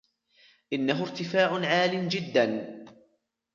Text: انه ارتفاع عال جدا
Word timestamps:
انه 0.73 1.01
ارتفاع 1.01 1.65
عال 1.65 2.09
جدا 2.09 2.75